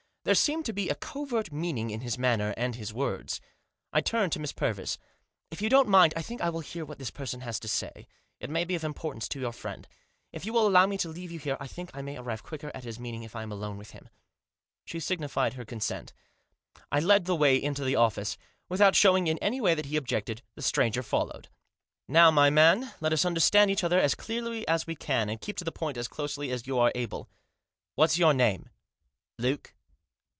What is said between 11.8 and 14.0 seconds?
I may arrive quicker at his meaning if I am alone with